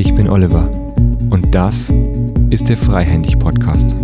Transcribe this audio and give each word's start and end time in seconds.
Ich 0.00 0.14
bin 0.14 0.30
Oliver 0.30 0.70
und 1.28 1.54
das 1.54 1.92
ist 2.48 2.70
der 2.70 2.78
Freihändig 2.78 3.38
Podcast. 3.38 3.94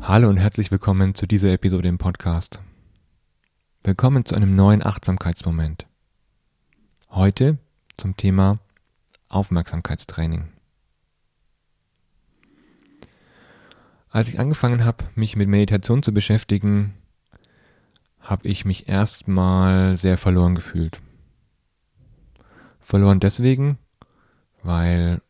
Hallo 0.00 0.28
und 0.28 0.36
herzlich 0.36 0.72
willkommen 0.72 1.14
zu 1.14 1.28
dieser 1.28 1.52
Episode 1.52 1.86
im 1.86 1.98
Podcast. 1.98 2.58
Willkommen 3.84 4.24
zu 4.24 4.34
einem 4.34 4.56
neuen 4.56 4.84
Achtsamkeitsmoment. 4.84 5.86
Heute 7.10 7.58
zum 7.96 8.16
Thema 8.16 8.56
Aufmerksamkeitstraining. 9.28 10.48
Als 14.10 14.28
ich 14.28 14.40
angefangen 14.40 14.84
habe, 14.84 15.04
mich 15.14 15.36
mit 15.36 15.48
Meditation 15.48 16.02
zu 16.02 16.12
beschäftigen, 16.12 16.94
habe 18.18 18.48
ich 18.48 18.64
mich 18.64 18.88
erstmal 18.88 19.96
sehr 19.96 20.18
verloren 20.18 20.56
gefühlt. 20.56 21.00
Verloren 22.90 23.20
deswegen, 23.20 23.78
weil 24.64 25.22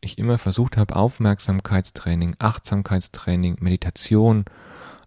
ich 0.00 0.16
immer 0.16 0.38
versucht 0.38 0.78
habe, 0.78 0.96
Aufmerksamkeitstraining, 0.96 2.36
Achtsamkeitstraining, 2.38 3.58
Meditation, 3.60 4.46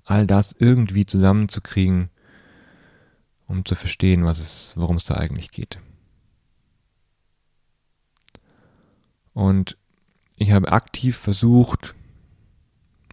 all 0.03 0.27
das 0.27 0.55
irgendwie 0.59 1.07
zusammenzukriegen, 1.07 2.11
um 3.47 3.65
zu 3.65 3.73
verstehen, 3.73 4.25
was 4.25 4.37
es, 4.37 4.75
worum 4.77 4.97
es 4.97 5.05
da 5.05 5.15
eigentlich 5.15 5.49
geht. 5.49 5.79
Und 9.33 9.75
ich 10.35 10.51
habe 10.51 10.71
aktiv 10.71 11.17
versucht, 11.17 11.95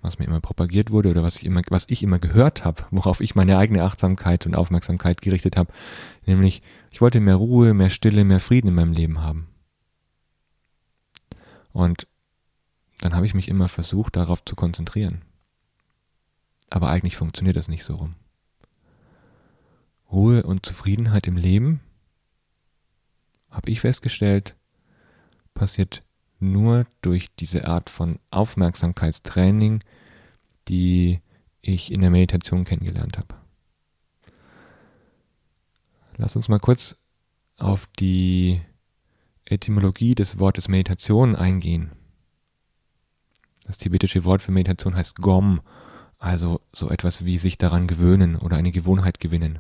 was 0.05 0.19
mir 0.19 0.27
immer 0.27 0.41
propagiert 0.41 0.91
wurde 0.91 1.09
oder 1.11 1.23
was 1.23 1.37
ich 1.37 1.45
immer, 1.45 1.63
was 1.69 1.87
ich 1.89 2.03
immer 2.03 2.19
gehört 2.19 2.65
habe, 2.65 2.85
worauf 2.91 3.21
ich 3.21 3.35
meine 3.35 3.59
eigene 3.59 3.83
Achtsamkeit 3.83 4.47
und 4.47 4.55
Aufmerksamkeit 4.55 5.23
gerichtet 5.23 5.57
habe, 5.57 5.73
nämlich 6.27 6.63
ich 6.91 7.01
wollte 7.01 7.21
mehr 7.21 7.37
Ruhe, 7.37 7.75
mehr 7.75 7.91
Stille, 7.91 8.25
mehr 8.25 8.41
Frieden 8.41 8.69
in 8.69 8.75
meinem 8.75 8.93
Leben 8.93 9.21
haben. 9.23 9.49
Und 11.73 12.07
dann 13.01 13.15
habe 13.17 13.27
ich 13.27 13.35
mich 13.35 13.49
immer 13.49 13.69
versucht, 13.69 14.17
darauf 14.17 14.45
zu 14.45 14.55
konzentrieren. 14.55 15.23
Aber 16.71 16.91
eigentlich 16.91 17.17
funktioniert 17.17 17.57
das 17.57 17.69
nicht 17.69 17.85
so 17.85 17.97
rum. 17.97 18.13
Ruhe 20.13 20.45
und 20.45 20.65
Zufriedenheit 20.65 21.27
im 21.27 21.37
Leben, 21.37 21.81
habe 23.51 23.71
ich 23.71 23.81
festgestellt, 23.81 24.55
passiert 25.55 26.03
nur 26.41 26.87
durch 27.01 27.35
diese 27.37 27.67
Art 27.67 27.91
von 27.91 28.19
Aufmerksamkeitstraining, 28.31 29.83
die 30.69 31.21
ich 31.61 31.93
in 31.93 32.01
der 32.01 32.11
Meditation 32.11 32.65
kennengelernt 32.65 33.19
habe. 33.19 33.35
Lass 36.17 36.37
uns 36.37 36.49
mal 36.49 36.59
kurz 36.59 36.97
auf 37.57 37.87
die 37.99 38.61
Etymologie 39.45 40.15
des 40.15 40.39
Wortes 40.39 40.69
Meditation 40.69 41.35
eingehen. 41.37 41.93
Das 43.65 43.79
tibetische 43.79 44.25
Wort 44.25 44.43
für 44.43 44.53
Meditation 44.53 44.95
heißt 44.95 45.17
Gom, 45.17 45.61
also 46.19 46.61
so 46.73 46.89
etwas 46.89 47.25
wie 47.25 47.39
sich 47.39 47.59
daran 47.59 47.87
gewöhnen 47.87 48.37
oder 48.37 48.57
eine 48.57 48.73
Gewohnheit 48.73 49.21
gewinnen. 49.21 49.59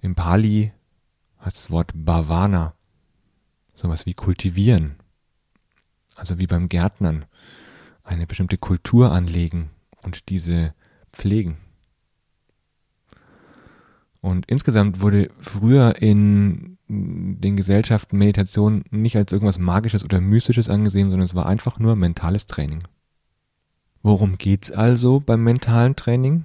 Im 0.00 0.14
Pali 0.14 0.72
heißt 1.40 1.56
das 1.56 1.70
Wort 1.70 1.92
Bhavana, 1.94 2.74
sowas 3.74 4.06
wie 4.06 4.14
kultivieren, 4.14 4.96
also 6.14 6.38
wie 6.38 6.46
beim 6.46 6.68
Gärtnern 6.68 7.26
eine 8.08 8.26
bestimmte 8.26 8.58
Kultur 8.58 9.12
anlegen 9.12 9.70
und 10.02 10.28
diese 10.28 10.74
pflegen. 11.12 11.58
Und 14.20 14.46
insgesamt 14.46 15.00
wurde 15.00 15.30
früher 15.40 16.00
in 16.00 16.78
den 16.88 17.56
Gesellschaften 17.56 18.16
Meditation 18.18 18.82
nicht 18.90 19.16
als 19.16 19.32
irgendwas 19.32 19.58
Magisches 19.58 20.04
oder 20.04 20.20
Mystisches 20.20 20.68
angesehen, 20.68 21.10
sondern 21.10 21.26
es 21.26 21.34
war 21.34 21.46
einfach 21.46 21.78
nur 21.78 21.96
mentales 21.96 22.46
Training. 22.46 22.82
Worum 24.02 24.38
geht's 24.38 24.70
also 24.70 25.20
beim 25.20 25.44
mentalen 25.44 25.96
Training? 25.96 26.44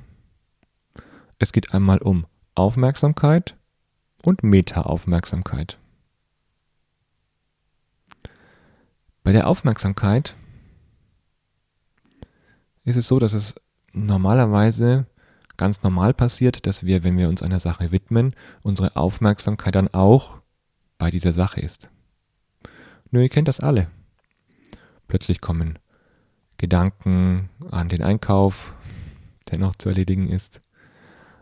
Es 1.39 1.51
geht 1.51 1.73
einmal 1.73 1.99
um 1.99 2.25
Aufmerksamkeit 2.55 3.55
und 4.23 4.43
Meta-Aufmerksamkeit. 4.43 5.77
Bei 9.23 9.31
der 9.31 9.47
Aufmerksamkeit 9.47 10.35
ist 12.85 12.97
es 12.97 13.07
so, 13.07 13.19
dass 13.19 13.33
es 13.33 13.55
normalerweise 13.93 15.05
ganz 15.57 15.83
normal 15.83 16.13
passiert, 16.13 16.65
dass 16.65 16.85
wir, 16.85 17.03
wenn 17.03 17.17
wir 17.17 17.29
uns 17.29 17.41
einer 17.41 17.59
Sache 17.59 17.91
widmen, 17.91 18.35
unsere 18.61 18.95
Aufmerksamkeit 18.95 19.75
dann 19.75 19.93
auch 19.93 20.39
bei 20.97 21.11
dieser 21.11 21.33
Sache 21.33 21.61
ist. 21.61 21.89
Nur 23.11 23.21
ihr 23.21 23.29
kennt 23.29 23.47
das 23.47 23.59
alle. 23.59 23.87
Plötzlich 25.07 25.41
kommen 25.41 25.77
Gedanken 26.57 27.49
an 27.71 27.89
den 27.89 28.01
Einkauf, 28.01 28.73
der 29.51 29.59
noch 29.59 29.75
zu 29.75 29.89
erledigen 29.89 30.27
ist, 30.27 30.61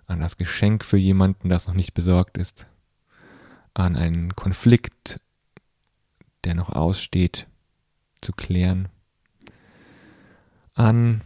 an 0.08 0.20
das 0.20 0.38
Geschenk 0.38 0.84
für 0.84 0.98
jemanden, 0.98 1.48
das 1.48 1.68
noch 1.68 1.76
nicht 1.76 1.94
besorgt 1.94 2.38
ist, 2.38 2.66
an 3.74 3.96
einen 3.96 4.36
Konflikt, 4.36 5.22
der 6.44 6.56
noch 6.56 6.70
aussteht, 6.70 7.46
zu 8.20 8.34
klären, 8.34 8.90
an 10.74 11.22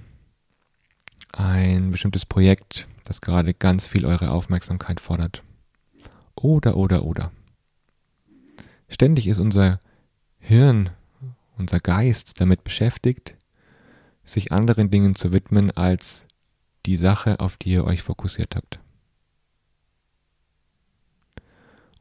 ein 1.37 1.91
bestimmtes 1.91 2.25
Projekt, 2.25 2.87
das 3.03 3.21
gerade 3.21 3.53
ganz 3.53 3.87
viel 3.87 4.05
eure 4.05 4.31
Aufmerksamkeit 4.31 4.99
fordert. 4.99 5.43
Oder, 6.35 6.77
oder, 6.77 7.03
oder. 7.03 7.31
Ständig 8.87 9.27
ist 9.27 9.39
unser 9.39 9.79
Hirn, 10.39 10.89
unser 11.57 11.79
Geist 11.79 12.39
damit 12.39 12.63
beschäftigt, 12.63 13.35
sich 14.23 14.51
anderen 14.51 14.89
Dingen 14.89 15.15
zu 15.15 15.33
widmen 15.33 15.71
als 15.71 16.25
die 16.85 16.97
Sache, 16.97 17.39
auf 17.39 17.57
die 17.57 17.71
ihr 17.71 17.85
euch 17.85 18.01
fokussiert 18.01 18.55
habt. 18.55 18.79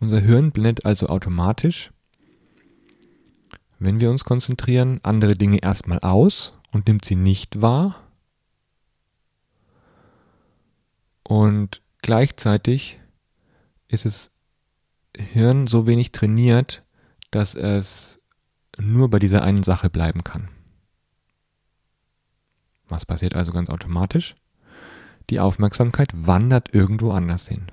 Unser 0.01 0.21
Hirn 0.21 0.53
blendet 0.53 0.85
also 0.85 1.09
automatisch, 1.09 1.91
wenn 3.79 4.01
wir 4.01 4.11
uns 4.11 4.25
konzentrieren, 4.25 5.01
andere 5.03 5.35
Dinge 5.35 5.59
erstmal 5.63 5.99
aus 6.01 6.53
und 6.73 6.87
nimmt 6.87 7.05
sie 7.05 7.17
nicht 7.17 7.61
wahr 7.61 8.04
Und 11.25 11.83
gleichzeitig 12.03 13.01
ist 13.89 14.07
es 14.07 14.31
Hirn 15.17 15.67
so 15.67 15.87
wenig 15.87 16.13
trainiert, 16.13 16.83
dass 17.31 17.55
es 17.55 18.21
nur 18.79 19.09
bei 19.11 19.19
dieser 19.19 19.43
einen 19.43 19.63
Sache 19.63 19.91
bleiben 19.91 20.25
kann. 20.25 20.49
Was 22.89 23.07
passiert 23.07 23.35
also 23.35 23.53
ganz 23.53 23.71
automatisch? 23.71 24.35
Die 25.31 25.41
Aufmerksamkeit 25.41 26.11
wandert 26.15 26.75
irgendwo 26.75 27.11
anders 27.11 27.49
hin. 27.49 27.71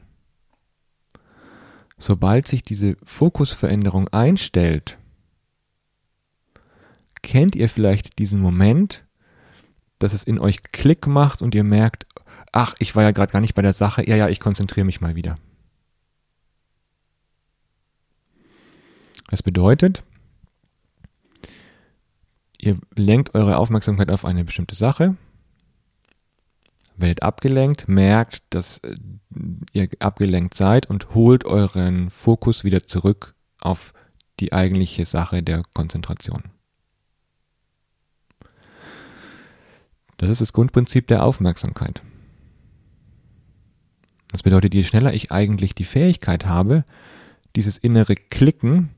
Sobald 1.98 2.48
sich 2.48 2.64
diese 2.64 2.98
Fokusveränderung 3.04 4.08
einstellt, 4.08 4.98
kennt 7.22 7.56
ihr 7.56 7.70
vielleicht 7.70 8.18
diesen 8.20 8.40
Moment, 8.40 9.06
dass 10.00 10.14
es 10.14 10.24
in 10.24 10.40
euch 10.40 10.64
Klick 10.72 11.06
macht 11.06 11.42
und 11.42 11.54
ihr 11.54 11.64
merkt, 11.64 12.08
ach, 12.52 12.76
ich 12.80 12.96
war 12.96 13.04
ja 13.04 13.12
gerade 13.12 13.32
gar 13.32 13.42
nicht 13.42 13.56
bei 13.56 13.62
der 13.62 13.74
Sache, 13.74 14.08
ja, 14.08 14.16
ja, 14.16 14.30
ich 14.30 14.40
konzentriere 14.40 14.86
mich 14.86 15.02
mal 15.02 15.16
wieder. 15.16 15.36
Das 19.30 19.44
bedeutet, 19.44 20.04
ihr 22.58 22.78
lenkt 22.96 23.34
eure 23.34 23.58
Aufmerksamkeit 23.58 24.12
auf 24.12 24.26
eine 24.26 24.44
bestimmte 24.44 24.76
Sache, 24.76 25.16
werdet 26.98 27.24
abgelenkt, 27.24 27.88
merkt, 27.88 28.44
dass 28.50 28.80
äh, 28.80 28.96
ihr 29.72 29.90
abgelenkt 30.00 30.56
seid 30.56 30.90
und 30.90 31.16
holt 31.16 31.46
euren 31.46 32.10
Fokus 32.10 32.64
wieder 32.64 32.84
zurück 32.84 33.34
auf 33.60 33.94
die 34.40 34.52
eigentliche 34.52 35.06
Sache 35.06 35.42
der 35.42 35.64
Konzentration. 35.74 36.44
Das 40.18 40.30
ist 40.30 40.42
das 40.42 40.54
Grundprinzip 40.54 41.08
der 41.08 41.24
Aufmerksamkeit. 41.24 42.02
Das 44.32 44.44
bedeutet, 44.44 44.74
je 44.74 44.84
schneller 44.84 45.14
ich 45.14 45.32
eigentlich 45.32 45.76
die 45.76 45.84
Fähigkeit 45.84 46.46
habe, 46.46 46.86
dieses 47.56 47.78
innere 47.78 48.16
Klicken 48.16 48.90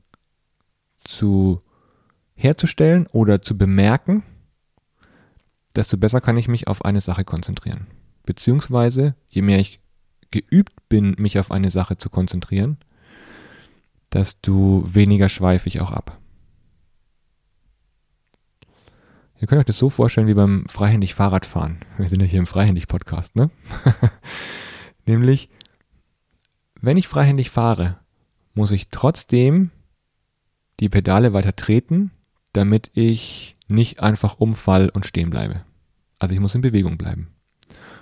zu 1.02 1.58
herzustellen 2.36 3.06
oder 3.08 3.42
zu 3.42 3.58
bemerken, 3.58 4.22
desto 5.74 5.96
besser 5.96 6.20
kann 6.20 6.36
ich 6.36 6.48
mich 6.48 6.68
auf 6.68 6.84
eine 6.84 7.00
Sache 7.00 7.24
konzentrieren. 7.24 7.86
Beziehungsweise, 8.24 9.14
je 9.28 9.42
mehr 9.42 9.58
ich 9.58 9.80
geübt 10.30 10.88
bin, 10.88 11.14
mich 11.18 11.38
auf 11.38 11.50
eine 11.50 11.70
Sache 11.70 11.98
zu 11.98 12.10
konzentrieren, 12.10 12.78
desto 14.12 14.84
weniger 14.86 15.28
schweife 15.28 15.68
ich 15.68 15.80
auch 15.80 15.90
ab. 15.90 16.18
Ihr 19.40 19.48
könnt 19.48 19.58
euch 19.58 19.66
das 19.66 19.78
so 19.78 19.90
vorstellen 19.90 20.28
wie 20.28 20.34
beim 20.34 20.64
freihändig 20.68 21.14
Fahrradfahren. 21.14 21.78
Wir 21.98 22.08
sind 22.08 22.22
ja 22.22 22.26
hier 22.26 22.38
im 22.38 22.46
freihändig 22.46 22.88
Podcast, 22.88 23.36
ne? 23.36 23.50
Nämlich, 25.06 25.48
wenn 26.80 26.96
ich 26.96 27.08
freihändig 27.08 27.50
fahre, 27.50 27.98
muss 28.54 28.70
ich 28.70 28.88
trotzdem 28.88 29.70
die 30.80 30.88
Pedale 30.88 31.32
weiter 31.32 31.54
treten, 31.54 32.10
damit 32.52 32.90
ich 32.94 33.56
nicht 33.68 34.00
einfach 34.00 34.38
umfall 34.38 34.88
und 34.88 35.06
stehen 35.06 35.30
bleibe. 35.30 35.58
Also 36.18 36.34
ich 36.34 36.40
muss 36.40 36.54
in 36.54 36.60
Bewegung 36.60 36.96
bleiben. 36.96 37.28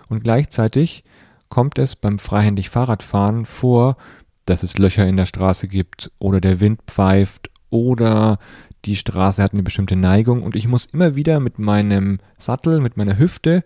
Und 0.09 0.23
gleichzeitig 0.23 1.05
kommt 1.49 1.79
es 1.79 1.97
beim 1.97 2.19
freihändig 2.19 2.71
Fahrradfahren 2.71 3.47
vor, 3.47 3.97
dass 4.45 4.63
es 4.63 4.79
Löcher 4.79 5.07
in 5.07 5.17
der 5.17 5.27
Straße 5.27 5.69
gibt 5.69 6.11
oder 6.19 6.41
der 6.41 6.61
Wind 6.61 6.81
pfeift 6.87 7.51
oder 7.71 8.39
die 8.85 8.97
Straße 8.97 9.43
hat 9.43 9.53
eine 9.53 9.63
bestimmte 9.63 9.97
Neigung 9.97 10.43
und 10.43 10.57
ich 10.57 10.67
muss 10.67 10.87
immer 10.87 11.15
wieder 11.15 11.41
mit 11.41 11.59
meinem 11.59 12.19
Sattel, 12.37 12.81
mit 12.81 12.97
meiner 12.97 13.19
Hüfte 13.19 13.65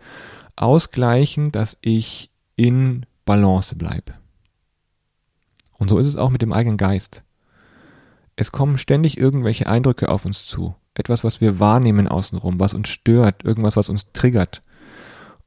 ausgleichen, 0.56 1.52
dass 1.52 1.78
ich 1.80 2.30
in 2.54 3.06
Balance 3.26 3.75
bleibe. 3.75 4.14
Und 5.75 5.90
so 5.90 5.99
ist 5.99 6.06
es 6.06 6.17
auch 6.17 6.31
mit 6.31 6.40
dem 6.40 6.55
eigenen 6.55 6.78
Geist. 6.78 7.23
Es 8.37 8.52
kommen 8.52 8.78
ständig 8.78 9.19
irgendwelche 9.19 9.67
Eindrücke 9.67 10.08
auf 10.08 10.25
uns 10.25 10.46
zu. 10.46 10.75
Etwas, 10.94 11.25
was 11.25 11.43
wir 11.43 11.61
wahrnehmen 11.61 12.08
außenrum, 12.08 12.58
was 12.58 12.73
uns 12.73 12.88
stört, 12.88 13.44
irgendwas, 13.44 13.76
was 13.76 13.90
uns 13.90 14.06
triggert. 14.14 14.62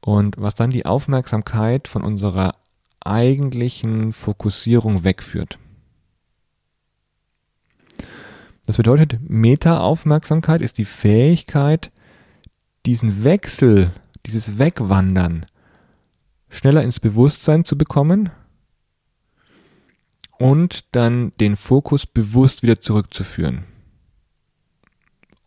Und 0.00 0.36
was 0.38 0.54
dann 0.54 0.70
die 0.70 0.86
Aufmerksamkeit 0.86 1.88
von 1.88 2.02
unserer 2.02 2.54
eigentlichen 3.00 4.12
Fokussierung 4.12 5.02
wegführt. 5.04 5.58
Das 8.66 8.76
bedeutet, 8.76 9.18
Meta-Aufmerksamkeit 9.28 10.62
ist 10.62 10.78
die 10.78 10.84
Fähigkeit, 10.84 11.90
diesen 12.86 13.24
Wechsel, 13.24 13.92
dieses 14.26 14.58
Wegwandern 14.58 15.46
schneller 16.50 16.82
ins 16.82 17.00
Bewusstsein 17.00 17.64
zu 17.64 17.78
bekommen 17.78 18.30
und 20.38 20.94
dann 20.94 21.32
den 21.38 21.56
Fokus 21.56 22.06
bewusst 22.06 22.62
wieder 22.62 22.80
zurückzuführen. 22.80 23.64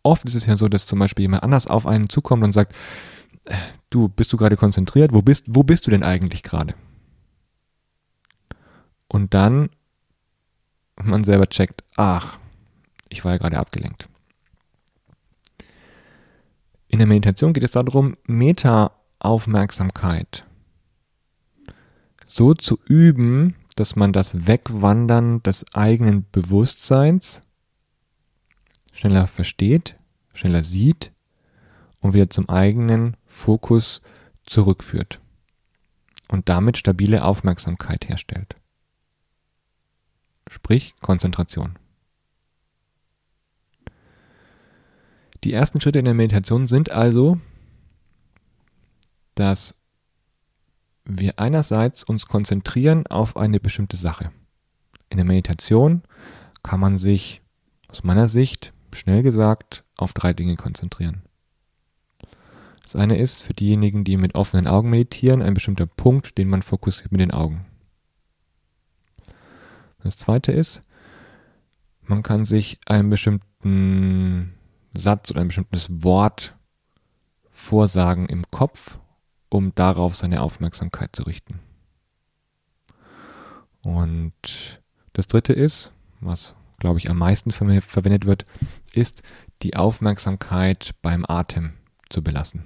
Oft 0.02 0.24
ist 0.24 0.34
es 0.34 0.46
ja 0.46 0.56
so, 0.56 0.68
dass 0.68 0.86
zum 0.86 0.98
Beispiel 0.98 1.22
jemand 1.22 1.44
anders 1.44 1.66
auf 1.66 1.86
einen 1.86 2.08
zukommt 2.08 2.42
und 2.42 2.52
sagt, 2.52 2.74
du, 3.90 4.08
bist 4.08 4.32
du 4.32 4.36
gerade 4.36 4.56
konzentriert? 4.56 5.12
Wo 5.12 5.22
bist, 5.22 5.44
wo 5.48 5.62
bist 5.62 5.86
du 5.86 5.90
denn 5.90 6.02
eigentlich 6.02 6.42
gerade? 6.42 6.74
Und 9.08 9.34
dann 9.34 9.70
man 11.02 11.24
selber 11.24 11.48
checkt, 11.48 11.82
ach, 11.96 12.38
ich 13.08 13.24
war 13.24 13.32
ja 13.32 13.38
gerade 13.38 13.58
abgelenkt. 13.58 14.08
In 16.88 16.98
der 16.98 17.08
Meditation 17.08 17.52
geht 17.52 17.64
es 17.64 17.72
darum, 17.72 18.16
Meta-Aufmerksamkeit 18.26 20.44
so 22.34 22.52
zu 22.52 22.80
üben, 22.86 23.54
dass 23.76 23.94
man 23.94 24.12
das 24.12 24.48
Wegwandern 24.48 25.40
des 25.44 25.64
eigenen 25.72 26.28
Bewusstseins 26.32 27.42
schneller 28.92 29.28
versteht, 29.28 29.94
schneller 30.34 30.64
sieht 30.64 31.12
und 32.00 32.12
wieder 32.12 32.28
zum 32.30 32.48
eigenen 32.48 33.16
Fokus 33.24 34.02
zurückführt 34.46 35.20
und 36.26 36.48
damit 36.48 36.76
stabile 36.76 37.24
Aufmerksamkeit 37.24 38.08
herstellt. 38.08 38.56
Sprich 40.50 40.96
Konzentration. 41.00 41.78
Die 45.44 45.52
ersten 45.52 45.80
Schritte 45.80 46.00
in 46.00 46.04
der 46.04 46.14
Meditation 46.14 46.66
sind 46.66 46.90
also, 46.90 47.38
dass 49.36 49.76
wir 51.04 51.38
einerseits 51.38 52.02
uns 52.04 52.26
konzentrieren 52.26 53.06
auf 53.06 53.36
eine 53.36 53.60
bestimmte 53.60 53.96
Sache. 53.96 54.30
In 55.10 55.18
der 55.18 55.26
Meditation 55.26 56.02
kann 56.62 56.80
man 56.80 56.96
sich 56.96 57.42
aus 57.88 58.04
meiner 58.04 58.28
Sicht, 58.28 58.72
schnell 58.92 59.22
gesagt, 59.22 59.84
auf 59.96 60.12
drei 60.12 60.32
Dinge 60.32 60.56
konzentrieren. 60.56 61.22
Das 62.82 62.96
eine 62.96 63.18
ist 63.18 63.42
für 63.42 63.54
diejenigen, 63.54 64.04
die 64.04 64.16
mit 64.16 64.34
offenen 64.34 64.66
Augen 64.66 64.90
meditieren, 64.90 65.42
ein 65.42 65.54
bestimmter 65.54 65.86
Punkt, 65.86 66.36
den 66.38 66.48
man 66.48 66.62
fokussiert 66.62 67.12
mit 67.12 67.20
den 67.20 67.30
Augen. 67.30 67.66
Das 70.02 70.18
zweite 70.18 70.52
ist, 70.52 70.82
man 72.02 72.22
kann 72.22 72.44
sich 72.44 72.78
einen 72.86 73.08
bestimmten 73.08 74.54
Satz 74.92 75.30
oder 75.30 75.40
ein 75.40 75.48
bestimmtes 75.48 75.88
Wort 75.90 76.54
vorsagen 77.50 78.26
im 78.26 78.50
Kopf 78.50 78.98
um 79.48 79.74
darauf 79.74 80.16
seine 80.16 80.42
Aufmerksamkeit 80.42 81.14
zu 81.14 81.22
richten. 81.24 81.60
Und 83.82 84.80
das 85.12 85.26
dritte 85.26 85.52
ist, 85.52 85.92
was 86.20 86.54
glaube 86.78 86.98
ich 86.98 87.10
am 87.10 87.18
meisten 87.18 87.52
verwendet 87.52 88.26
wird, 88.26 88.44
ist 88.92 89.22
die 89.62 89.76
Aufmerksamkeit 89.76 90.94
beim 91.02 91.24
Atem 91.26 91.74
zu 92.10 92.22
belassen. 92.22 92.64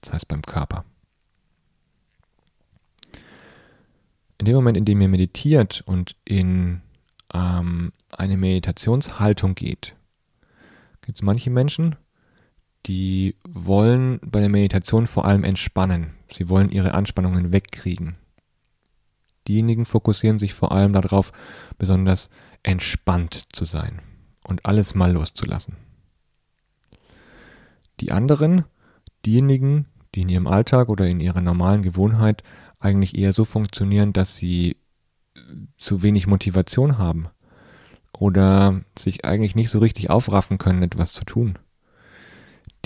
Das 0.00 0.12
heißt 0.12 0.28
beim 0.28 0.42
Körper. 0.42 0.84
In 4.38 4.44
dem 4.44 4.54
Moment, 4.54 4.76
in 4.76 4.84
dem 4.84 5.00
ihr 5.00 5.08
meditiert 5.08 5.82
und 5.86 6.16
in 6.24 6.82
ähm, 7.32 7.92
eine 8.10 8.36
Meditationshaltung 8.36 9.54
geht, 9.54 9.94
gibt 11.00 11.18
es 11.18 11.22
manche 11.22 11.50
Menschen, 11.50 11.96
die 12.86 13.34
wollen 13.48 14.20
bei 14.22 14.40
der 14.40 14.48
Meditation 14.48 15.06
vor 15.06 15.24
allem 15.24 15.44
entspannen. 15.44 16.14
Sie 16.32 16.48
wollen 16.48 16.70
ihre 16.70 16.94
Anspannungen 16.94 17.52
wegkriegen. 17.52 18.16
Diejenigen 19.48 19.86
fokussieren 19.86 20.38
sich 20.38 20.54
vor 20.54 20.72
allem 20.72 20.92
darauf, 20.92 21.32
besonders 21.78 22.30
entspannt 22.62 23.44
zu 23.52 23.64
sein 23.64 24.00
und 24.44 24.66
alles 24.66 24.94
mal 24.94 25.12
loszulassen. 25.12 25.76
Die 28.00 28.12
anderen, 28.12 28.64
diejenigen, 29.24 29.86
die 30.14 30.22
in 30.22 30.28
ihrem 30.28 30.46
Alltag 30.46 30.88
oder 30.88 31.06
in 31.06 31.20
ihrer 31.20 31.40
normalen 31.40 31.82
Gewohnheit 31.82 32.42
eigentlich 32.78 33.16
eher 33.16 33.32
so 33.32 33.44
funktionieren, 33.44 34.12
dass 34.12 34.36
sie 34.36 34.76
zu 35.78 36.02
wenig 36.02 36.26
Motivation 36.26 36.98
haben 36.98 37.28
oder 38.12 38.82
sich 38.98 39.24
eigentlich 39.24 39.54
nicht 39.54 39.70
so 39.70 39.78
richtig 39.78 40.10
aufraffen 40.10 40.58
können, 40.58 40.82
etwas 40.82 41.12
zu 41.12 41.24
tun 41.24 41.58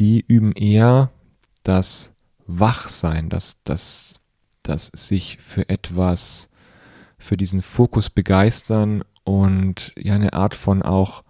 die 0.00 0.25
üben 0.26 0.52
eher 0.52 1.11
das 1.62 2.12
Wachsein, 2.47 3.29
das, 3.29 3.58
das, 3.64 4.19
das 4.62 4.91
sich 4.94 5.37
für 5.38 5.69
etwas, 5.69 6.49
für 7.19 7.37
diesen 7.37 7.61
Fokus 7.61 8.09
begeistern 8.09 9.04
und 9.25 9.92
ja 9.97 10.14
eine 10.14 10.33
Art 10.33 10.54
von 10.54 10.83
auch 10.83 11.23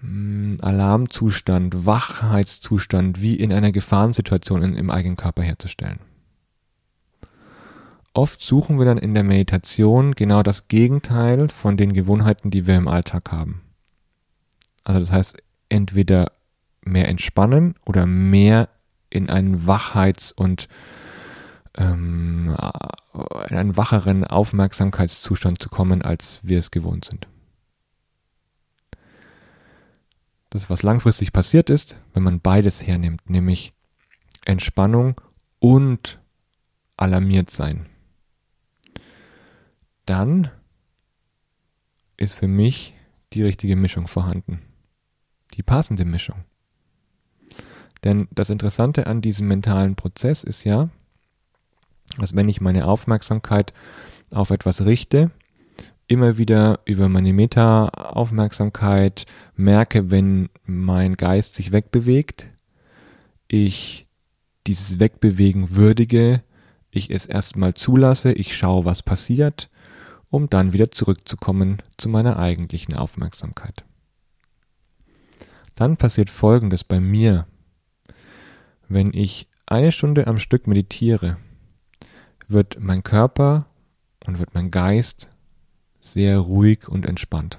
hm, 0.00 0.58
Alarmzustand, 0.60 1.86
Wachheitszustand 1.86 3.22
wie 3.22 3.34
in 3.34 3.50
einer 3.50 3.72
Gefahrensituation 3.72 4.62
in, 4.62 4.76
im 4.76 4.90
eigenen 4.90 5.16
Körper 5.16 5.42
herzustellen. 5.42 6.00
Oft 8.12 8.42
suchen 8.42 8.78
wir 8.78 8.84
dann 8.84 8.98
in 8.98 9.14
der 9.14 9.24
Meditation 9.24 10.14
genau 10.14 10.42
das 10.42 10.68
Gegenteil 10.68 11.48
von 11.48 11.78
den 11.78 11.94
Gewohnheiten, 11.94 12.50
die 12.50 12.66
wir 12.66 12.76
im 12.76 12.88
Alltag 12.88 13.32
haben. 13.32 13.62
Also 14.84 15.00
das 15.00 15.10
heißt, 15.10 15.38
entweder 15.70 16.30
mehr 16.84 17.08
entspannen 17.08 17.74
oder 17.84 18.06
mehr 18.06 18.68
in 19.10 19.30
einen 19.30 19.66
Wachheits- 19.66 20.32
und 20.32 20.68
ähm, 21.76 22.56
in 23.48 23.56
einen 23.56 23.76
wacheren 23.76 24.24
Aufmerksamkeitszustand 24.24 25.62
zu 25.62 25.68
kommen, 25.68 26.02
als 26.02 26.40
wir 26.42 26.58
es 26.58 26.70
gewohnt 26.70 27.04
sind. 27.04 27.28
Das, 30.50 30.68
was 30.68 30.82
langfristig 30.82 31.32
passiert 31.32 31.70
ist, 31.70 31.96
wenn 32.12 32.22
man 32.22 32.40
beides 32.40 32.86
hernimmt, 32.86 33.28
nämlich 33.30 33.72
Entspannung 34.44 35.20
und 35.60 36.18
alarmiert 36.96 37.50
sein, 37.50 37.86
dann 40.04 40.50
ist 42.16 42.34
für 42.34 42.48
mich 42.48 42.94
die 43.32 43.42
richtige 43.42 43.76
Mischung 43.76 44.08
vorhanden. 44.08 44.60
Die 45.54 45.62
passende 45.62 46.04
Mischung. 46.04 46.44
Denn 48.04 48.28
das 48.32 48.50
Interessante 48.50 49.06
an 49.06 49.20
diesem 49.20 49.48
mentalen 49.48 49.94
Prozess 49.94 50.44
ist 50.44 50.64
ja, 50.64 50.88
dass 52.18 52.34
wenn 52.34 52.48
ich 52.48 52.60
meine 52.60 52.86
Aufmerksamkeit 52.86 53.72
auf 54.32 54.50
etwas 54.50 54.84
richte, 54.84 55.30
immer 56.06 56.36
wieder 56.36 56.80
über 56.84 57.08
meine 57.08 57.32
Meta-Aufmerksamkeit 57.32 59.24
merke, 59.56 60.10
wenn 60.10 60.50
mein 60.64 61.16
Geist 61.16 61.56
sich 61.56 61.72
wegbewegt, 61.72 62.48
ich 63.48 64.06
dieses 64.66 64.98
Wegbewegen 64.98 65.74
würdige, 65.76 66.42
ich 66.90 67.10
es 67.10 67.26
erstmal 67.26 67.74
zulasse, 67.74 68.32
ich 68.32 68.56
schaue, 68.56 68.84
was 68.84 69.02
passiert, 69.02 69.70
um 70.28 70.50
dann 70.50 70.72
wieder 70.72 70.90
zurückzukommen 70.90 71.78
zu 71.96 72.08
meiner 72.08 72.38
eigentlichen 72.38 72.94
Aufmerksamkeit. 72.94 73.84
Dann 75.74 75.96
passiert 75.96 76.30
Folgendes 76.30 76.84
bei 76.84 77.00
mir, 77.00 77.46
wenn 78.92 79.12
ich 79.12 79.48
eine 79.66 79.92
Stunde 79.92 80.26
am 80.26 80.38
Stück 80.38 80.66
meditiere, 80.66 81.38
wird 82.48 82.78
mein 82.80 83.02
Körper 83.02 83.66
und 84.26 84.38
wird 84.38 84.54
mein 84.54 84.70
Geist 84.70 85.28
sehr 86.00 86.38
ruhig 86.38 86.88
und 86.88 87.06
entspannt. 87.06 87.58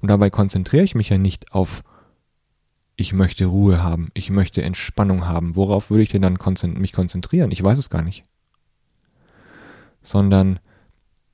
Und 0.00 0.08
dabei 0.08 0.30
konzentriere 0.30 0.84
ich 0.84 0.94
mich 0.94 1.08
ja 1.08 1.18
nicht 1.18 1.52
auf, 1.52 1.82
ich 2.96 3.12
möchte 3.12 3.46
Ruhe 3.46 3.82
haben, 3.82 4.10
ich 4.14 4.30
möchte 4.30 4.62
Entspannung 4.62 5.26
haben. 5.26 5.56
Worauf 5.56 5.90
würde 5.90 6.02
ich 6.02 6.10
denn 6.10 6.22
dann 6.22 6.38
mich 6.74 6.92
konzentrieren? 6.92 7.50
Ich 7.50 7.62
weiß 7.62 7.78
es 7.78 7.90
gar 7.90 8.02
nicht. 8.02 8.24
Sondern 10.02 10.60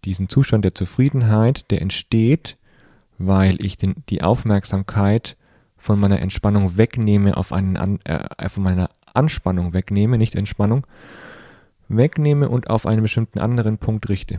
diesen 0.05 0.29
Zustand 0.29 0.65
der 0.65 0.75
Zufriedenheit, 0.75 1.71
der 1.71 1.83
entsteht, 1.83 2.57
weil 3.19 3.65
ich 3.65 3.77
den, 3.77 4.03
die 4.09 4.23
Aufmerksamkeit 4.23 5.37
von 5.83 5.99
meiner 5.99 6.21
Entspannung 6.21 6.77
wegnehme 6.77 7.37
auf 7.37 7.53
einen 7.53 7.99
äh, 8.05 8.49
von 8.49 8.63
meiner 8.63 8.89
Anspannung 9.15 9.75
wegnehme, 9.75 10.17
nicht 10.17 10.37
Entspannung, 10.37 10.87
wegnehme 11.89 12.49
und 12.49 12.71
auf 12.71 12.87
einen 12.87 13.03
bestimmten 13.03 13.41
anderen 13.41 13.79
Punkt 13.79 14.09
richte. 14.09 14.39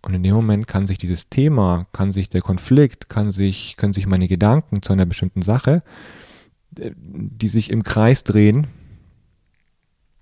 Und 0.00 0.14
in 0.14 0.22
dem 0.22 0.34
Moment 0.34 0.68
kann 0.68 0.86
sich 0.86 0.96
dieses 0.96 1.28
Thema, 1.28 1.88
kann 1.92 2.12
sich 2.12 2.30
der 2.30 2.40
Konflikt, 2.40 3.08
kann 3.08 3.32
sich, 3.32 3.76
können 3.76 3.92
sich 3.92 4.06
meine 4.06 4.28
Gedanken 4.28 4.80
zu 4.80 4.92
einer 4.92 5.06
bestimmten 5.06 5.42
Sache, 5.42 5.82
äh, 6.78 6.92
die 6.96 7.48
sich 7.48 7.70
im 7.70 7.82
Kreis 7.82 8.22
drehen, 8.22 8.68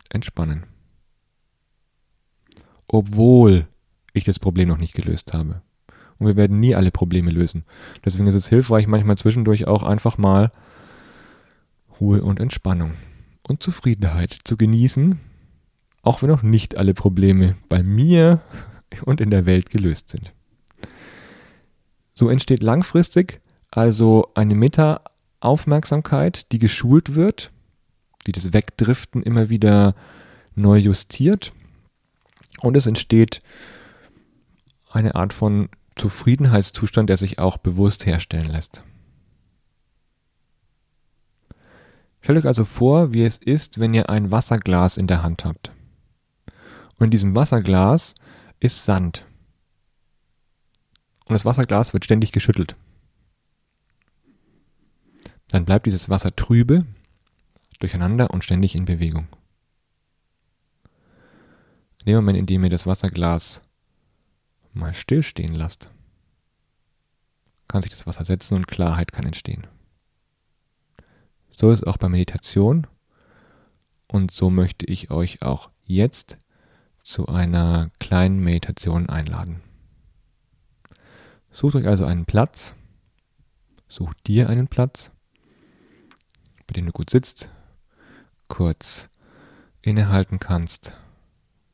entspannen. 0.08 0.64
Obwohl 2.86 3.68
ich 4.14 4.24
das 4.24 4.38
Problem 4.38 4.68
noch 4.68 4.78
nicht 4.78 4.94
gelöst 4.94 5.34
habe. 5.34 5.60
Und 6.18 6.26
wir 6.26 6.36
werden 6.36 6.60
nie 6.60 6.74
alle 6.74 6.90
Probleme 6.90 7.30
lösen. 7.30 7.64
Deswegen 8.04 8.26
ist 8.26 8.34
es 8.34 8.48
hilfreich, 8.48 8.86
manchmal 8.86 9.16
zwischendurch 9.16 9.66
auch 9.66 9.82
einfach 9.82 10.18
mal 10.18 10.50
Ruhe 12.00 12.22
und 12.22 12.40
Entspannung 12.40 12.94
und 13.46 13.62
Zufriedenheit 13.62 14.38
zu 14.44 14.56
genießen, 14.56 15.20
auch 16.02 16.22
wenn 16.22 16.28
noch 16.28 16.42
nicht 16.42 16.76
alle 16.76 16.94
Probleme 16.94 17.56
bei 17.68 17.82
mir 17.82 18.40
und 19.04 19.20
in 19.20 19.30
der 19.30 19.46
Welt 19.46 19.70
gelöst 19.70 20.10
sind. 20.10 20.32
So 22.14 22.28
entsteht 22.28 22.62
langfristig 22.62 23.40
also 23.70 24.30
eine 24.34 24.54
Meta-Aufmerksamkeit, 24.54 26.50
die 26.52 26.58
geschult 26.58 27.14
wird, 27.14 27.50
die 28.26 28.32
das 28.32 28.52
Wegdriften 28.52 29.22
immer 29.22 29.50
wieder 29.50 29.94
neu 30.54 30.78
justiert 30.78 31.52
und 32.60 32.76
es 32.76 32.86
entsteht 32.86 33.40
eine 34.90 35.14
Art 35.14 35.32
von 35.32 35.68
Zufriedenheitszustand, 35.98 37.10
der 37.10 37.16
sich 37.16 37.38
auch 37.38 37.58
bewusst 37.58 38.06
herstellen 38.06 38.50
lässt. 38.50 38.82
Stellt 42.20 42.38
euch 42.38 42.46
also 42.46 42.64
vor, 42.64 43.14
wie 43.14 43.24
es 43.24 43.38
ist, 43.38 43.78
wenn 43.78 43.94
ihr 43.94 44.10
ein 44.10 44.30
Wasserglas 44.30 44.96
in 44.96 45.06
der 45.06 45.22
Hand 45.22 45.44
habt. 45.44 45.72
Und 46.98 47.04
in 47.06 47.10
diesem 47.10 47.34
Wasserglas 47.34 48.14
ist 48.60 48.84
Sand. 48.84 49.24
Und 51.24 51.34
das 51.34 51.44
Wasserglas 51.44 51.92
wird 51.92 52.04
ständig 52.04 52.32
geschüttelt. 52.32 52.76
Dann 55.48 55.64
bleibt 55.64 55.86
dieses 55.86 56.08
Wasser 56.08 56.34
trübe, 56.34 56.86
durcheinander 57.78 58.30
und 58.30 58.44
ständig 58.44 58.74
in 58.74 58.84
Bewegung. 58.84 59.28
In 62.00 62.06
dem 62.06 62.16
Moment, 62.16 62.38
in 62.38 62.46
dem 62.46 62.64
ihr 62.64 62.70
das 62.70 62.86
Wasserglas 62.86 63.62
mal 64.78 64.94
stillstehen 64.94 65.54
lasst, 65.54 65.90
kann 67.66 67.82
sich 67.82 67.90
das 67.90 68.06
Wasser 68.06 68.24
setzen 68.24 68.56
und 68.56 68.68
Klarheit 68.68 69.12
kann 69.12 69.26
entstehen. 69.26 69.66
So 71.50 71.70
ist 71.70 71.86
auch 71.86 71.96
bei 71.96 72.08
Meditation 72.08 72.86
und 74.06 74.30
so 74.30 74.48
möchte 74.48 74.86
ich 74.86 75.10
euch 75.10 75.42
auch 75.42 75.70
jetzt 75.84 76.38
zu 77.02 77.26
einer 77.26 77.90
kleinen 77.98 78.40
Meditation 78.40 79.08
einladen. 79.08 79.60
Sucht 81.50 81.74
euch 81.74 81.86
also 81.86 82.04
einen 82.04 82.26
Platz, 82.26 82.74
sucht 83.88 84.26
dir 84.26 84.48
einen 84.48 84.68
Platz, 84.68 85.12
bei 86.66 86.74
dem 86.74 86.86
du 86.86 86.92
gut 86.92 87.10
sitzt, 87.10 87.50
kurz 88.46 89.08
innehalten 89.82 90.38
kannst 90.38 90.98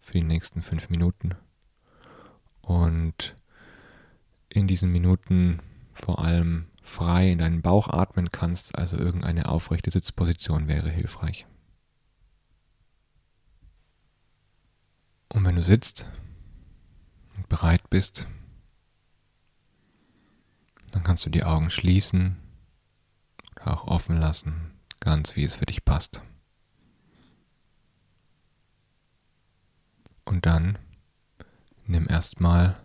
für 0.00 0.12
die 0.12 0.22
nächsten 0.22 0.62
fünf 0.62 0.88
Minuten 0.88 1.34
und 2.66 3.34
in 4.48 4.66
diesen 4.66 4.90
Minuten 4.90 5.60
vor 5.92 6.18
allem 6.20 6.66
frei 6.82 7.30
in 7.30 7.38
deinen 7.38 7.62
Bauch 7.62 7.88
atmen 7.88 8.30
kannst, 8.30 8.76
also 8.78 8.96
irgendeine 8.96 9.48
aufrechte 9.48 9.90
Sitzposition 9.90 10.68
wäre 10.68 10.90
hilfreich. 10.90 11.46
Und 15.28 15.44
wenn 15.44 15.56
du 15.56 15.62
sitzt 15.62 16.06
und 17.36 17.48
bereit 17.48 17.90
bist, 17.90 18.26
dann 20.92 21.02
kannst 21.02 21.26
du 21.26 21.30
die 21.30 21.44
Augen 21.44 21.70
schließen 21.70 22.36
auch 23.66 23.86
offen 23.86 24.18
lassen, 24.18 24.72
ganz 25.00 25.36
wie 25.36 25.44
es 25.44 25.54
für 25.54 25.66
dich 25.66 25.84
passt. 25.84 26.22
Und 30.24 30.46
dann 30.46 30.78
nimm 31.86 32.08
erstmal 32.08 32.76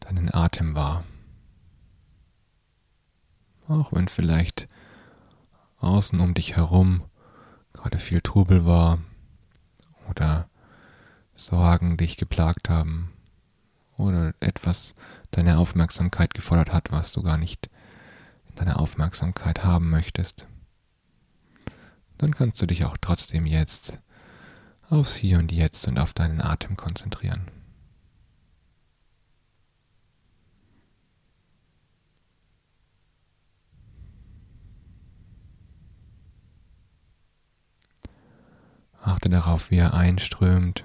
deinen 0.00 0.32
Atem 0.32 0.74
wahr. 0.74 1.04
Auch 3.68 3.92
wenn 3.92 4.08
vielleicht 4.08 4.68
außen 5.78 6.20
um 6.20 6.34
dich 6.34 6.56
herum 6.56 7.04
gerade 7.72 7.98
viel 7.98 8.20
Trubel 8.20 8.66
war 8.66 8.98
oder 10.08 10.48
Sorgen 11.34 11.96
dich 11.96 12.16
geplagt 12.16 12.68
haben 12.68 13.12
oder 13.96 14.34
etwas 14.40 14.94
deine 15.30 15.58
Aufmerksamkeit 15.58 16.34
gefordert 16.34 16.72
hat, 16.72 16.92
was 16.92 17.12
du 17.12 17.22
gar 17.22 17.38
nicht 17.38 17.70
in 18.50 18.56
deiner 18.56 18.78
Aufmerksamkeit 18.78 19.64
haben 19.64 19.90
möchtest, 19.90 20.46
dann 22.18 22.34
kannst 22.34 22.60
du 22.60 22.66
dich 22.66 22.84
auch 22.84 22.96
trotzdem 23.00 23.46
jetzt 23.46 23.96
aufs 24.92 25.16
Hier 25.16 25.38
und 25.38 25.50
Jetzt 25.50 25.88
und 25.88 25.98
auf 25.98 26.12
deinen 26.12 26.42
Atem 26.42 26.76
konzentrieren. 26.76 27.50
Achte 39.00 39.30
darauf, 39.30 39.70
wie 39.70 39.78
er 39.78 39.94
einströmt. 39.94 40.84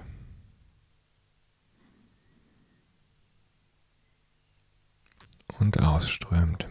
Und 5.60 5.82
ausströmt. 5.82 6.68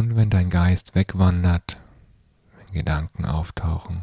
Und 0.00 0.09
wenn 0.20 0.28
dein 0.28 0.50
Geist 0.50 0.94
wegwandert, 0.94 1.78
wenn 2.58 2.74
Gedanken 2.74 3.24
auftauchen, 3.24 4.02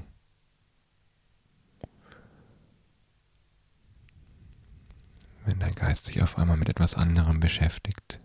wenn 5.45 5.59
dein 5.59 5.75
Geist 5.75 6.07
sich 6.07 6.23
auf 6.23 6.39
einmal 6.39 6.57
mit 6.57 6.69
etwas 6.69 6.95
anderem 6.95 7.39
beschäftigt, 7.39 8.17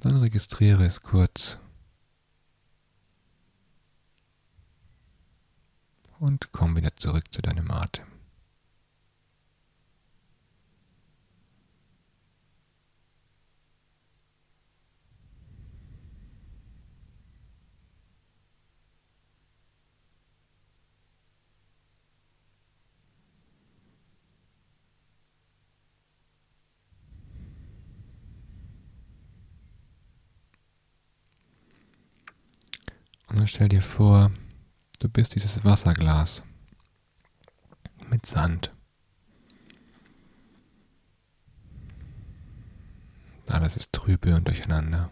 dann 0.00 0.16
registriere 0.16 0.84
es 0.86 1.04
kurz. 1.04 1.60
Und 6.18 6.50
komm 6.50 6.74
wieder 6.74 6.96
zurück 6.96 7.32
zu 7.32 7.42
deinem 7.42 7.70
Atem. 7.70 8.13
Und 33.34 33.50
stell 33.50 33.68
dir 33.68 33.82
vor, 33.82 34.30
du 35.00 35.08
bist 35.08 35.34
dieses 35.34 35.64
Wasserglas 35.64 36.44
mit 38.08 38.24
Sand. 38.26 38.72
Alles 43.48 43.76
ist 43.76 43.92
trübe 43.92 44.36
und 44.36 44.46
durcheinander. 44.46 45.10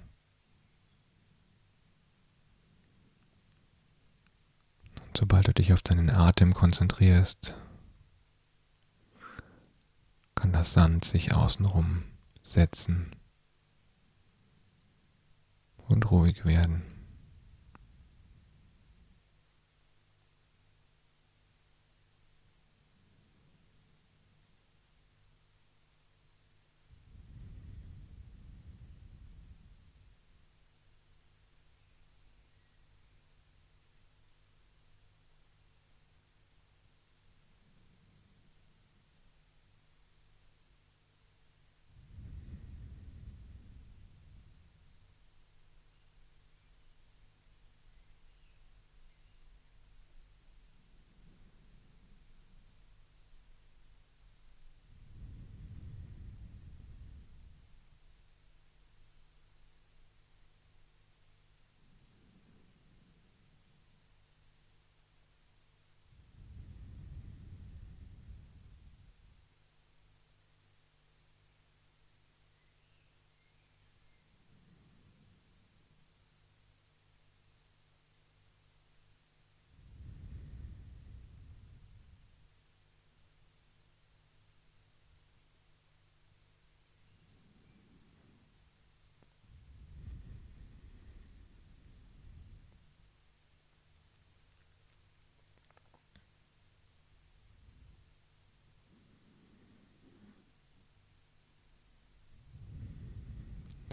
Und 5.04 5.16
sobald 5.16 5.48
du 5.48 5.52
dich 5.52 5.72
auf 5.72 5.82
deinen 5.82 6.08
Atem 6.08 6.54
konzentrierst, 6.54 7.54
kann 10.36 10.52
das 10.52 10.72
Sand 10.72 11.04
sich 11.04 11.34
außenrum 11.34 12.04
setzen 12.40 13.16
und 15.88 16.08
ruhig 16.12 16.44
werden. 16.44 16.91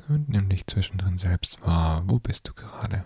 Und 0.10 0.28
nimm 0.28 0.50
dich 0.50 0.66
zwischendrin 0.66 1.20
selbst 1.20 1.62
wahr. 1.62 2.04
Wo 2.08 2.18
bist 2.18 2.48
du 2.48 2.54
gerade? 2.54 3.06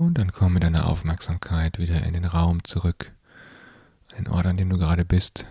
Und 0.00 0.14
dann 0.14 0.32
komm 0.32 0.54
mit 0.54 0.62
deiner 0.62 0.86
Aufmerksamkeit 0.86 1.78
wieder 1.78 2.02
in 2.04 2.14
den 2.14 2.24
Raum 2.24 2.64
zurück, 2.64 3.10
an 4.12 4.24
den 4.24 4.28
Ort, 4.28 4.46
an 4.46 4.56
dem 4.56 4.70
du 4.70 4.78
gerade 4.78 5.04
bist, 5.04 5.44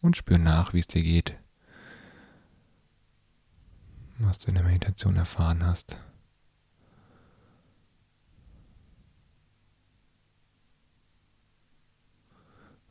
und 0.00 0.16
spür 0.16 0.38
nach, 0.38 0.72
wie 0.72 0.78
es 0.78 0.86
dir 0.86 1.02
geht, 1.02 1.34
was 4.18 4.38
du 4.38 4.50
in 4.50 4.54
der 4.54 4.62
Meditation 4.62 5.16
erfahren 5.16 5.66
hast. 5.66 5.96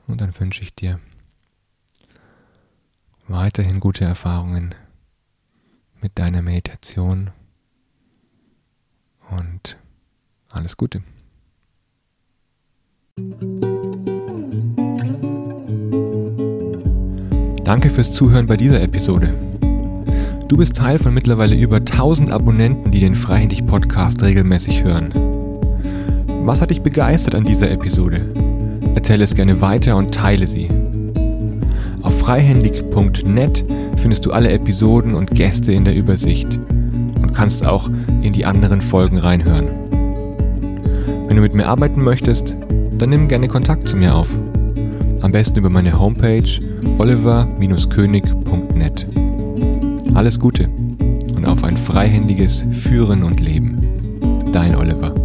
Und 0.07 0.19
dann 0.19 0.37
wünsche 0.37 0.61
ich 0.61 0.75
dir 0.75 0.99
weiterhin 3.29 3.79
gute 3.79 4.03
Erfahrungen 4.03 4.75
mit 6.01 6.19
deiner 6.19 6.41
Meditation. 6.41 7.31
Und 9.29 9.77
alles 10.51 10.77
Gute. 10.77 11.01
Danke 17.63 17.89
fürs 17.91 18.11
Zuhören 18.11 18.47
bei 18.47 18.57
dieser 18.57 18.81
Episode. 18.81 19.33
Du 20.47 20.57
bist 20.57 20.75
Teil 20.75 20.97
von 20.97 21.13
mittlerweile 21.13 21.55
über 21.55 21.75
1000 21.77 22.31
Abonnenten, 22.31 22.91
die 22.91 22.99
den 22.99 23.13
Freihändig 23.13 23.67
Podcast 23.67 24.23
regelmäßig 24.23 24.83
hören. 24.83 25.11
Was 26.43 26.61
hat 26.61 26.71
dich 26.71 26.81
begeistert 26.81 27.35
an 27.35 27.43
dieser 27.43 27.69
Episode? 27.69 28.25
Erzähle 28.95 29.23
es 29.23 29.35
gerne 29.35 29.61
weiter 29.61 29.95
und 29.95 30.11
teile 30.11 30.47
sie. 30.47 30.67
Auf 32.01 32.17
freihändig.net 32.17 33.63
findest 33.97 34.25
du 34.25 34.31
alle 34.31 34.49
Episoden 34.49 35.13
und 35.13 35.29
Gäste 35.31 35.71
in 35.71 35.85
der 35.85 35.93
Übersicht 35.93 36.47
und 36.55 37.33
kannst 37.35 37.63
auch 37.63 37.87
in 38.23 38.33
die 38.33 38.45
anderen 38.45 38.81
Folgen 38.81 39.19
reinhören. 39.19 39.88
Wenn 41.29 41.35
du 41.35 41.43
mit 41.43 41.53
mir 41.53 41.67
arbeiten 41.67 42.03
möchtest, 42.03 42.55
dann 42.97 43.11
nimm 43.11 43.27
gerne 43.27 43.47
Kontakt 43.47 43.87
zu 43.87 43.95
mir 43.95 44.15
auf. 44.15 44.35
Am 45.21 45.31
besten 45.31 45.59
über 45.59 45.69
meine 45.69 45.99
Homepage 45.99 46.49
oliver-könig.net. 46.97 49.05
Alles 50.15 50.39
Gute 50.39 50.67
und 51.35 51.47
auf 51.47 51.63
ein 51.63 51.77
freihändiges 51.77 52.65
Führen 52.71 53.21
und 53.21 53.41
Leben. 53.41 53.79
Dein 54.51 54.75
Oliver. 54.75 55.18